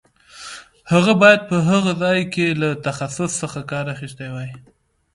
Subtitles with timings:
[0.91, 4.49] هغه باید په هغه ځای کې له تخصص څخه کار اخیستی وای.